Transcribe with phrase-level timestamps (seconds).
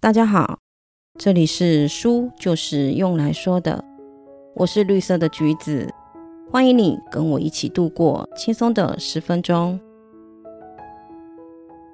[0.00, 0.60] 大家好，
[1.18, 3.84] 这里是书就是用来说的，
[4.54, 5.92] 我是绿色的橘子，
[6.52, 9.78] 欢迎你跟我一起度过轻松的十分钟。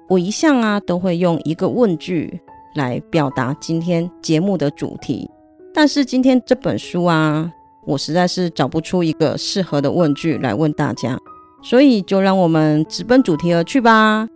[0.07, 2.39] 我一向啊都会用一个问句
[2.75, 5.27] 来表达今天节目的主题，
[5.73, 7.51] 但是今天这本书啊，
[7.87, 11.17] 我实在是找不出一个适合的问句来问大家，
[11.63, 14.27] 所以就让我们直奔主题而去吧。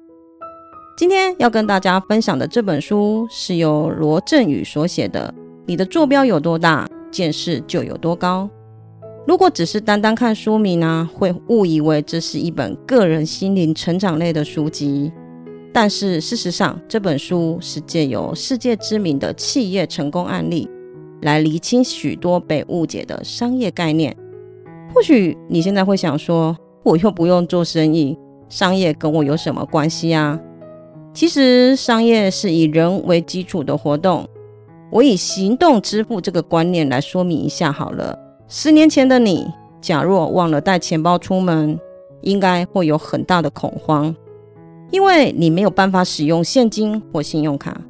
[1.00, 5.34] 今天要跟大家分享的这本书是由罗振宇所写的。
[5.66, 8.49] 你的坐标有多大，见识就有多高。
[9.26, 15.09] 如果只是单单看书名呢，会误以为这是一本个人心灵成长类的书籍。
[15.71, 20.70] 但是事实上，这本书是借由世界知名的企业成功案例，
[21.21, 24.13] 来厘清许多被误解的商业概念。
[24.93, 28.18] 或许你现在会想说，我又不用做生意，
[28.49, 30.38] 商业跟我有什么关系啊？
[31.20, 34.26] 其实，商业是以人为基础的活动。
[34.90, 38.18] 我以行动支付这个观念来说明一下好了。
[38.48, 39.46] 十年前的你，
[39.82, 41.77] 假若忘了带钱包出门，
[42.21, 44.16] 应该会有很大的恐慌，
[44.91, 47.82] 因为你没有办法使用现金或信用卡。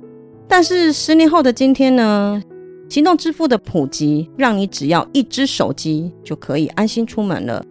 [0.48, 2.42] 但是十年后的今天呢？
[2.90, 7.64] 行动支付的普及，让你只要一只手机就可以安心出门了。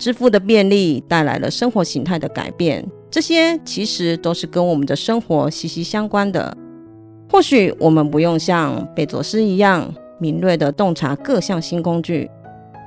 [0.00, 2.84] 支付的便利带来了生活形态的改变。
[3.10, 6.56] 这些其实都是跟我们的生活息息相关的。
[7.28, 12.28] 或许我们不用像贝佐斯一样敏锐地洞察各项新工具，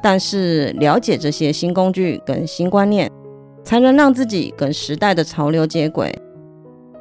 [0.02, 3.10] 但是了解这些新工具跟新观念，
[3.64, 6.14] 才能让自己跟时代的潮流接轨。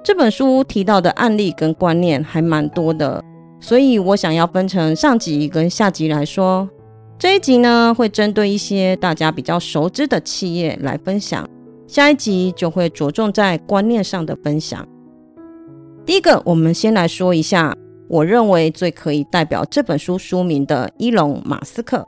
[0.05, 3.25] 这本书提到的案例跟观念还蛮多的，
[3.61, 6.69] 所以我想要分成上集跟下集来说。
[7.23, 11.49] 这一集呢，会针对一些大家比较熟知的企业来分享。
[11.87, 14.85] 下一集就会着重在观念上的分享。
[16.05, 17.73] 第一个，我们先来说一下，
[18.09, 22.05] 我认为最可以代表这本书书名的伊隆·马斯克。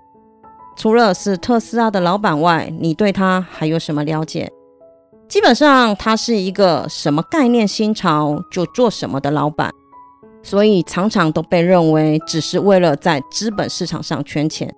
[0.76, 4.50] 除了是特斯拉的老板外，你对他还有什么了解？
[5.28, 9.70] 基本上，他是一个什么概念新潮就做什么的老板，
[10.42, 14.74] 所以常常都被认为只是为了在资本市场上圈钱。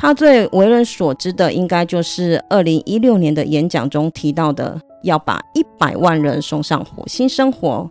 [0.00, 7.90] 他最为人所知的，应该就是二零一六年的演讲中提到的，要把一百万人送上火星生活。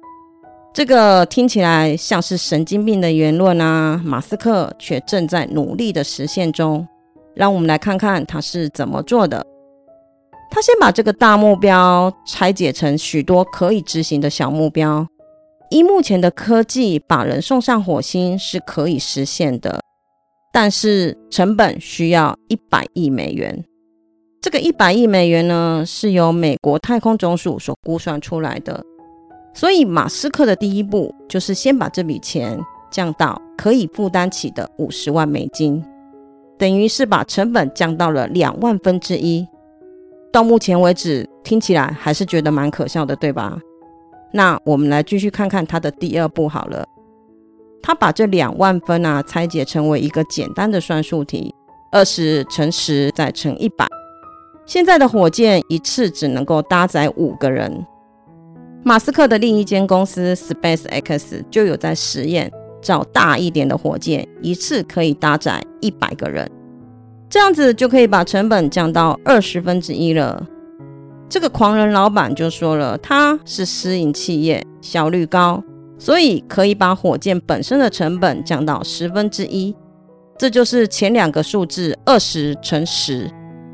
[0.73, 4.01] 这个听起来像是神经病的言论啊！
[4.05, 6.87] 马斯克却正在努力的实现中。
[7.35, 9.45] 让我们来看看他是怎么做的。
[10.49, 15.05] 他先把这个大目标拆解成许多可以执行的小目标。
[15.69, 19.81] 依目前的科技，把人送上火星是可以实现的。
[20.51, 23.63] 但是成本需要一百亿美元，
[24.41, 28.83] 这个一百亿美元呢，是由美国太空总署所估算出来的。
[29.53, 32.59] 所以马斯克的第一步就是先把这笔钱
[32.91, 35.83] 降到可以负担起的五十万美金，
[36.57, 39.47] 等于是把成本降到了两万分之一。
[40.31, 43.59] 到目前为止，听起来还是觉得蛮可笑的，对吧？
[44.31, 46.85] 那我们来继续看看他的第二步好了。
[47.81, 51.53] 他把这两万分啊拆解成为一个简单的算术题：
[51.91, 53.87] 二十乘十再乘一百。
[54.65, 57.85] 现在的火箭一次只能够搭载五个人。
[58.83, 62.51] 马斯克的另一间公司 Space X 就有在实验
[62.81, 66.49] 找大一点的火箭，一次可以搭载一百个人，
[67.29, 70.45] 这样子就可以把成本降到二十分之一了。
[71.29, 75.61] 这个狂人老板就说了，他是私营企业，效率高。
[75.97, 79.75] 所以可以把火箭本身的成本降到十分之一，
[80.37, 83.29] 这就是前两个数字二十乘十。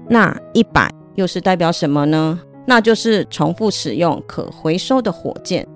[0.10, 2.40] 那一百又是代表什么呢？
[2.66, 5.68] 那就是重复使用可回收的火箭。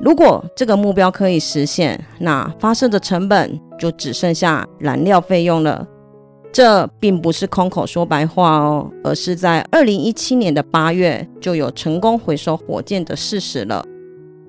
[0.00, 5.86] 如果这个目标可以实现，那发射的成本就只剩下燃料费用了。
[6.52, 13.84] 这并不是空口说白话哦，而是在二零一七年的八月就有成功回收火箭的事实了。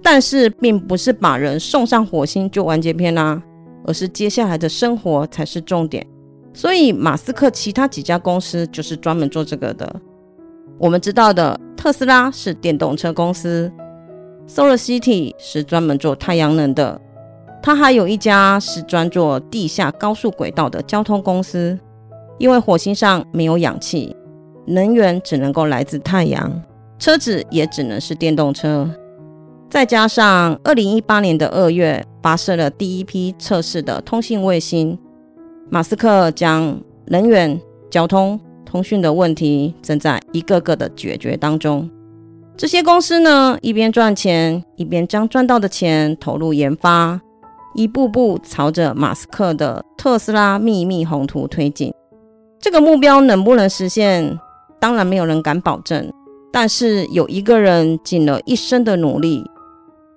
[0.03, 3.41] 但是并不是把人送上火星就完结篇啦，
[3.85, 6.05] 而是接下来的生活才是重点。
[6.53, 9.95] 所以马斯克其他几家公司就是专门做这个的。
[10.77, 13.71] 我们知道的特斯拉是电动车公司
[14.47, 16.99] ，Solar City 是专门做太阳能的，
[17.61, 21.79] 它还有一家是专做地下高速轨道的交通公司。
[22.39, 24.15] 因为火星上没有氧气，
[24.65, 26.51] 能源只能够来自太阳，
[26.97, 28.89] 车子也只能是电动车。
[29.71, 34.99] 再加上二零一八年的二月发射了第一批测试的通信卫星，
[35.69, 37.57] 马斯克将能源、
[37.89, 41.89] 交通、通讯的问题正在一个个的解决当中。
[42.57, 47.21] 这些公司呢，一边赚钱，一边将赚到的钱投入研发，
[47.73, 51.93] 一步步朝着马斯克的特斯拉秘密宏图推进。
[52.59, 54.37] 这个目标能不能实现，
[54.81, 56.11] 当然没有人敢保证。
[56.51, 59.41] 但是有一个人尽了一生的努力，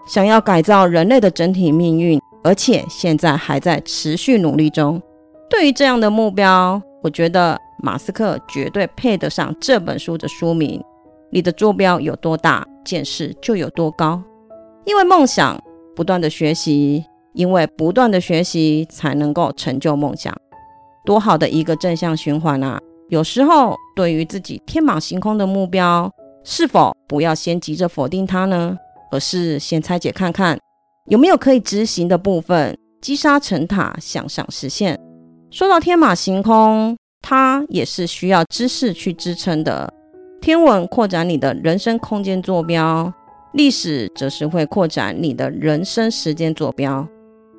[0.06, 5.00] 想要改造人类的整体命运，而且现在还在持续努力中。
[5.48, 10.82] 对于这样的目标，我觉得马斯克绝对配得上这本书的书名。
[11.30, 14.22] 你的坐标有多大，见识就有多高。
[14.84, 15.58] 因为梦想，
[15.96, 20.34] 不断的学习，因为不断的学习才能够成就梦想。
[21.04, 22.78] 多好的一个正向循环啊！
[23.08, 26.10] 有时候，对于自己天马行空的目标，
[26.42, 28.78] 是否不要先急着否定它呢？
[29.14, 30.58] 而是先拆解看看，
[31.08, 34.98] 有没有可以执行的部分，积沙成塔，向上实现。
[35.52, 39.92] 说到天马行空，它也是需要知识去支撑的。
[40.40, 43.12] 天文扩展你的人生空间坐标，
[43.52, 47.06] 历史则是会扩展你的人生时间坐标。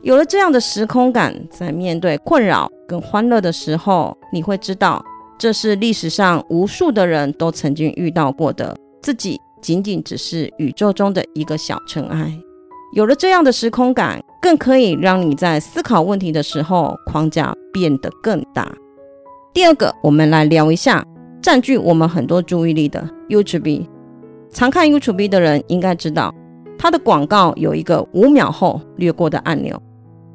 [0.03, 5.01] 有了这样的时空感，在面对困扰跟欢乐的时候，你会知道，
[5.39, 12.31] 这是历史上无数的人都曾经遇到过的，自己仅仅只是宇宙中的一个小尘埃。
[12.93, 18.71] 有了这样的时空感，更可以让你在思考问题的时候，框架变得更大。
[19.55, 21.03] 第二个，我们来聊一下
[21.41, 23.87] 占据我们很多注意力的 YouTube。
[24.51, 26.31] 常看 YouTube 的人应该知道，
[26.77, 29.81] 它的广告有一个五秒后略过的按钮。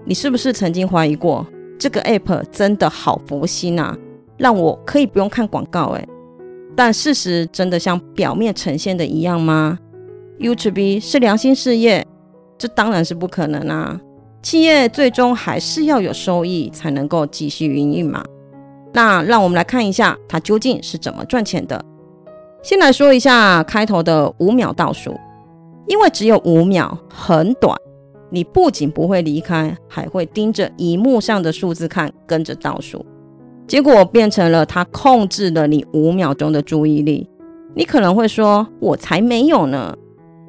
[0.04, 1.46] 你是不是曾经怀疑过，
[1.78, 3.96] 这个 App 真的好佛心啊，
[4.36, 5.90] 让我可以不用看广告？
[5.90, 6.08] 诶，
[6.76, 9.78] 但事实真的像表面呈现的一样吗
[10.38, 12.06] ？YouTube 是良心事业。
[12.56, 13.98] 这当然是不可能啊！
[14.42, 18.22] 企业最终还是要有收益才能够继续营运嘛。
[18.92, 21.82] 那让我们来看一下它究竟是怎么赚钱的。
[22.62, 25.18] 先来说一下开头的五秒倒数，
[25.86, 27.74] 因为只有五秒，很短，
[28.28, 33.02] 你不仅不会离开，还会盯着荧幕上的数字看，跟着倒数，
[33.70, 37.30] 结果变成了它控制了你五秒钟的注意力。
[37.72, 39.96] 你可能会说，我才没有呢。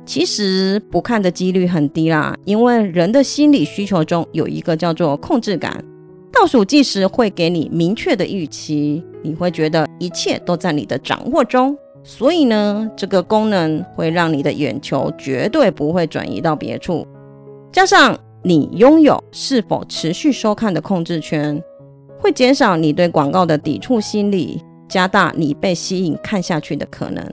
[0.08, 5.86] 其实不看的几率很低啦，因为人的心理需求中有一个叫做控制感。
[6.34, 17.06] 倒数计时会给你明确的预期，你会觉得一切都在你的掌握中，所以呢，这个功能会让你的眼球绝对不会转移到别处。
[17.72, 21.64] 加上你拥有是否持续收看的控制权，
[22.22, 27.26] 会减少你对广告的抵触心理，加大你被吸引看下去的可能。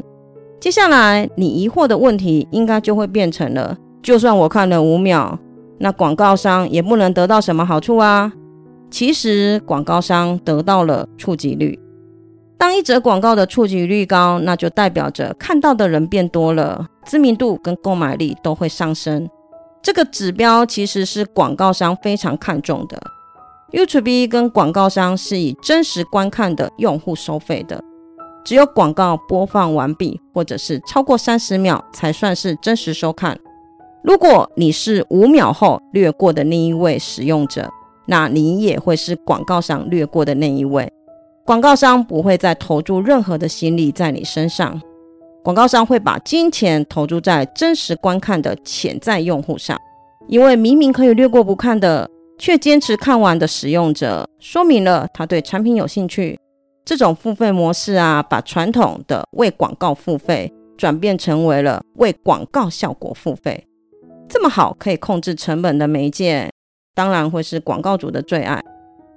[0.59, 5.39] 接下来，你疑惑的问题应该就会变成了：就算我看了五秒，
[5.79, 8.33] 那广告商也不能得到什么好处啊。
[8.91, 11.79] 其实，广告商得到了触及率。
[12.57, 19.29] 当一则广告的触及率高，那就代表着看到的人变多了，知名度跟购买力都会上升。
[19.81, 23.01] 这个指标其实是广告商非常看重的。
[23.73, 27.83] YouTube 跟广告商是以真实观看的用户收费的。
[28.45, 33.39] 只有广告播放完毕，或者是超过三十秒，才算是真实收看。
[34.03, 37.69] 如果你是五秒后略过的那一位使用者，
[38.07, 40.91] 那你也会是广告商略过的那一位。
[41.45, 44.81] 广告商不会再投注任何的心力在你身上，
[45.43, 49.79] 广告商会把金钱投注在真实观看的潜在用户上。
[50.27, 56.39] 因为明明可以略过不看的，却坚持看完的使用者，说明了他对产品有兴趣。
[56.85, 63.67] 这种付费模式啊，把传统的为广告付费转变成为了为广告效果付费。
[64.29, 66.51] 这么好可以控制成本的媒介，
[66.95, 68.63] 当然会是广告主的最爱。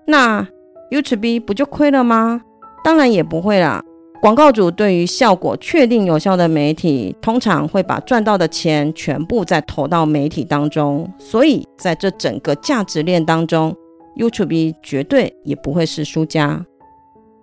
[0.08, 0.46] 那
[0.90, 2.42] YouTube 不就亏了吗？
[2.84, 3.82] 当然也不会啦。
[4.22, 11.12] 广告主对于效果确定有效的媒体，通常会把赚到的钱全部再投到媒体当中。
[11.18, 13.76] 所以在这整个价值链当中
[14.16, 16.64] ，YouTube 绝对也不会是输家。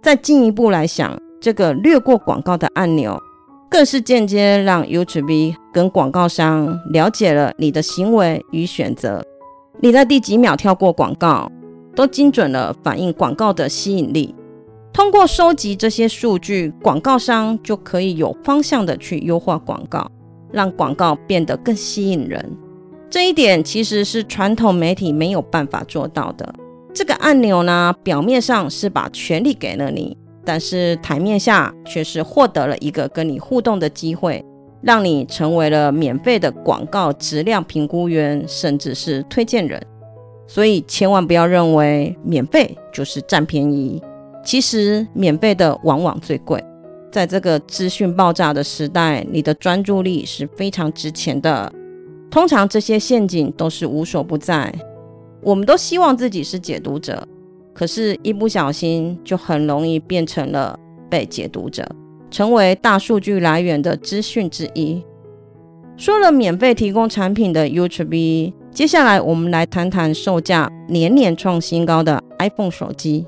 [0.00, 3.20] 再进一步来想，这个略过广告的按钮，
[3.68, 9.20] 更是间接让 YouTube 跟广告商了解了你的行为与选择。
[9.80, 11.50] 你在第几秒跳过广告，
[11.96, 14.32] 都精准了反映广告的吸引力。
[14.98, 20.10] 通过收集这些数据，广告商就可以有方向的去优化广告，
[20.50, 22.44] 让广告变得更吸引人。
[23.08, 26.52] 这一点其实是传统媒体没有办法做到的。
[26.92, 34.44] 这个按钮呢，表面上是把权力给了你，但是台面下却是获得了一个跟你互动的机会，
[34.82, 39.80] 让你成为了免费的广告质量评估员，甚至是推荐人。
[40.48, 44.02] 所以千万不要认为免费就是占便宜，
[44.48, 46.58] 其实免费的往往最贵。
[47.12, 51.70] 在这个资讯爆炸的时代，你的专注力是非常值钱的。
[52.30, 54.74] 通常这些陷阱都是无所不在。
[55.42, 57.28] 我们都希望自己是解读者，
[57.74, 60.74] 可是，一不小心就很容易变成了
[61.10, 61.86] 被解读者，
[62.30, 65.04] 成为大数据来源的资讯之一。
[65.98, 73.26] 说了免费提供产品的 YouTube，接下来我们来谈谈售价年年创新高的 iPhone 手机。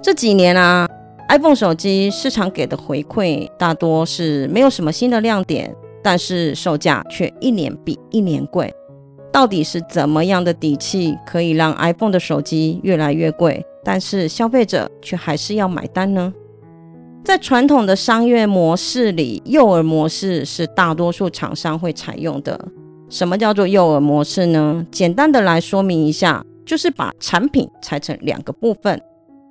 [0.00, 0.88] 这几年啊
[1.28, 8.72] ，iPhone 手机市场给的回馈大多是没有什么新的亮点，但是售价却一年比一年贵。
[9.32, 16.32] 到底是怎么样的底气可以让 iPhone 的手机越来越贵，但是消费者却还是要买单呢？
[17.24, 22.58] 在传统的商业模式里，诱饵模式是大多数厂商会采用的。
[23.10, 24.86] 什么叫做诱饵模式呢？
[24.90, 28.98] 简单的来说明一下，就是把产品拆成两个部分，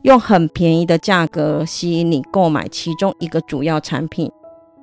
[0.04, 4.32] 用很便宜的价格吸引你购买其中一个主要产品，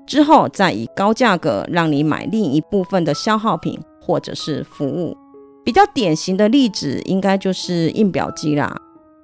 [0.06, 3.78] 之后再以高价格让你买另一部分的消耗品。
[4.06, 5.16] 或者是服务，
[5.64, 8.76] 比较典型的例子应该就是印表机啦。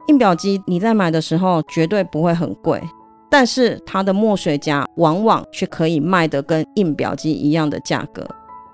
[0.09, 2.83] 印表机你在买的时候绝对不会很贵，
[3.31, 8.27] 但是它的墨水夹往往却可以卖得跟印表机一样的价格。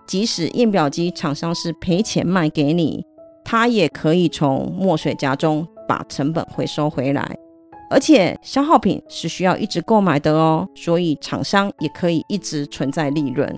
[0.06, 3.04] 即使印表机厂商是赔钱卖给你，
[3.44, 7.37] 它也可以从墨水夹中把成本回收回来。
[7.88, 13.57] 而且消耗品是需要一直购买的哦，所以厂商也可以一直存在利润。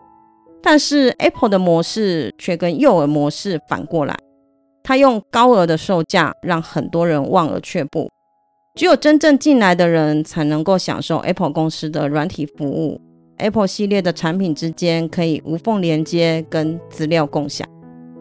[0.62, 4.14] 但是 Apple 的模式却跟幼儿模式反过来，
[4.82, 8.10] 它用高额的售价让很多人望而却步，
[8.74, 13.00] 只有真正进来的人才能够享受 Apple 公司的软体服务。
[13.38, 17.66] Apple 系列的产品之间可以无缝连接跟资料共享，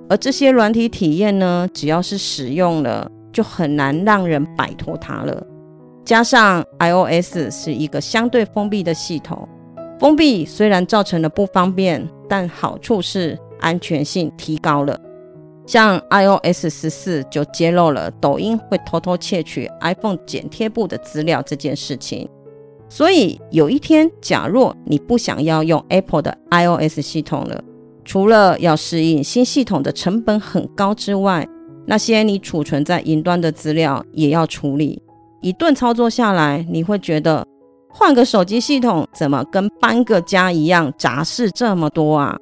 [0.07, 5.45] 而这些软体体验呢，只要是使用了，就很难让人摆脱它了。
[6.03, 9.47] 加上 iOS 是一个相对封闭的系统。
[9.99, 14.99] 封闭虽然造成了不方便，但好处是安全性提高了。
[15.67, 22.27] 像 iOS 十四就揭露了抖音会偷偷窃取 iPhone 剪贴簿的资料这件事情。
[22.89, 27.63] 所以有一天，假若你不想要用 Apple 的 iOS 系统了，
[28.03, 31.47] 除了要适应新系统的成本很高之外，
[31.87, 35.01] 那些你储存在云端的资料也要处理。
[35.41, 37.43] 一顿操作下来，你会觉得。
[37.89, 42.37] 换个手机系统，怎么跟搬个家一样杂事这么多啊？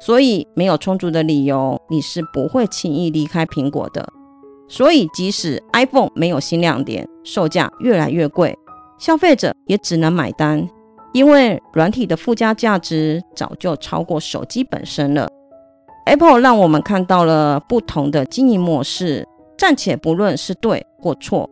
[0.00, 4.06] 所以没有充足的理由，你是不会轻易离开苹果的。
[4.66, 8.56] 所以即使 iPhone 没有新亮点，售价越来越贵，
[8.98, 10.66] 消费者也只能买单，
[11.12, 15.28] 因为软体的附加价值早就超过手机本身了。
[16.06, 21.48] Apple 让我们看到了不同的经营模式，暂且不论是对或错，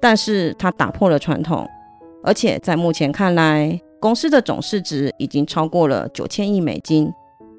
[0.00, 1.66] 但是它打破了传统。
[2.22, 7.12] 而且在目前看来，公司的总市值已经超过了九千亿美金，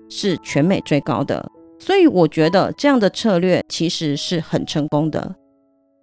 [0.09, 1.45] 是全美最高的。
[1.79, 5.35] 所以我觉得这样的策略其实是很成功的。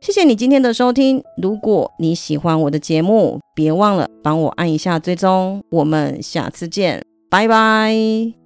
[0.00, 1.22] 谢谢你今天的收听。
[1.40, 5.62] 如果你喜欢我的节目，别忘了帮我按一下追踪。
[5.70, 8.43] 我们下次见，拜拜。